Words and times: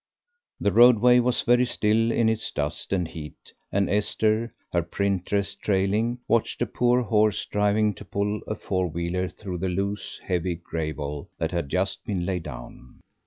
The 0.59 0.71
roadway 0.71 1.19
was 1.19 1.43
very 1.43 1.67
still 1.67 2.11
in 2.11 2.27
its 2.27 2.49
dust 2.49 2.91
and 2.91 3.07
heat, 3.07 3.53
and 3.71 3.87
Esther, 3.87 4.51
her 4.73 4.81
print 4.81 5.25
dress 5.25 5.53
trailing, 5.53 6.17
watched 6.27 6.59
a 6.63 6.65
poor 6.65 7.03
horse 7.03 7.37
striving 7.37 7.93
to 7.93 8.05
pull 8.05 8.41
a 8.47 8.55
four 8.55 8.87
wheeler 8.87 9.29
through 9.29 9.59
the 9.59 9.69
loose 9.69 10.19
heavy 10.25 10.55
gravel 10.55 11.29
that 11.37 11.51
had 11.51 11.69
just 11.69 12.03
been 12.03 12.25
laid 12.25 12.41
down. 12.41 12.99